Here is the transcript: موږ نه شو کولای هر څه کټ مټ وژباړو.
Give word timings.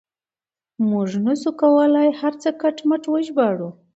موږ 0.89 1.09
نه 1.25 1.33
شو 1.41 1.51
کولای 1.61 2.09
هر 2.19 2.33
څه 2.41 2.49
کټ 2.61 2.77
مټ 2.89 3.03
وژباړو. 3.09 3.69